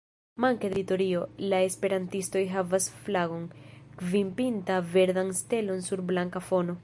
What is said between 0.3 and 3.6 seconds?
Manke de teritorio, la esperantistoj havas flagon,